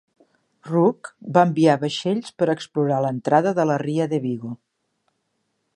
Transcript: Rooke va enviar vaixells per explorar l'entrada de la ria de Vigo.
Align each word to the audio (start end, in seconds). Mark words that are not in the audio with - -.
Rooke 0.69 1.29
va 1.35 1.43
enviar 1.49 1.75
vaixells 1.83 2.33
per 2.41 2.49
explorar 2.55 3.01
l'entrada 3.07 3.53
de 3.61 3.69
la 3.73 3.79
ria 3.85 4.13
de 4.15 4.23
Vigo. 4.27 4.57